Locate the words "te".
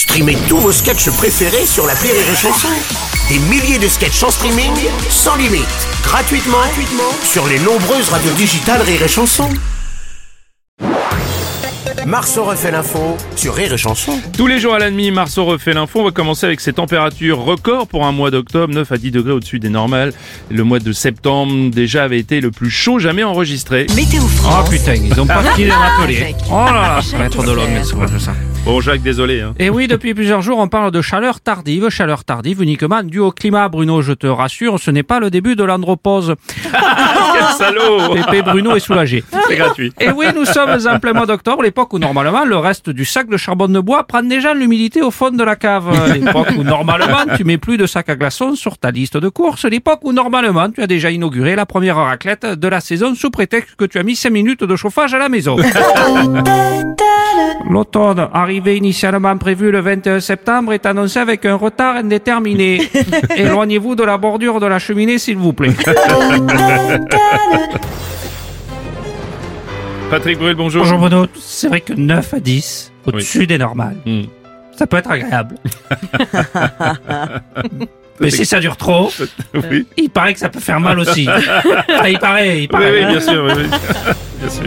34.12-34.26